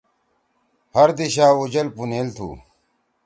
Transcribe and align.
ہر 0.95 1.09
دیِشا 1.17 1.47
اُوجل 1.57 1.87
پُونیل 1.95 2.27
تُھو۔ 2.35 2.47